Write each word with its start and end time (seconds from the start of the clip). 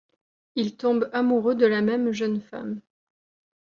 Ils 0.55 0.77
tombent 0.77 1.11
amoureux 1.13 1.53
de 1.53 1.67
la 1.67 1.83
même 1.83 2.11
jeune 2.11 2.41
femme. 2.41 2.81